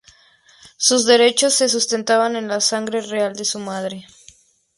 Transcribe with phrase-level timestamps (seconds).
[0.77, 4.07] Sus derechos se sustentaban en la sangre real de su madre.